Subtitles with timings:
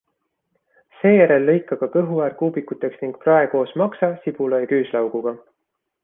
[1.01, 5.35] Seejärel lõika ka kõhuäär kuubikuteks ning prae koos maksa, sibula ja küüslauguga.